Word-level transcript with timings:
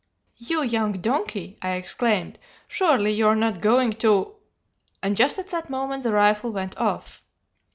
"'You 0.39 0.63
young 0.63 0.93
donkey!' 0.93 1.59
I 1.61 1.73
exclaimed, 1.73 2.39
'surely 2.67 3.11
you 3.11 3.27
are 3.27 3.35
not 3.35 3.61
going 3.61 3.93
to' 3.93 4.33
and 5.03 5.15
just 5.15 5.37
at 5.37 5.49
that 5.49 5.69
moment 5.69 6.01
the 6.01 6.11
rifle 6.11 6.51
went 6.51 6.75
off. 6.79 7.21